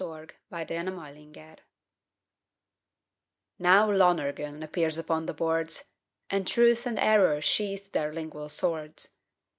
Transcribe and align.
AN 0.03 0.35
INTERPRETATION 0.67 1.57
Now 3.59 3.91
Lonergan 3.91 4.63
appears 4.63 4.97
upon 4.97 5.27
the 5.27 5.33
boards, 5.35 5.91
And 6.31 6.47
Truth 6.47 6.87
and 6.87 6.97
Error 6.97 7.39
sheathe 7.39 7.91
their 7.91 8.11
lingual 8.11 8.49
swords. 8.49 9.09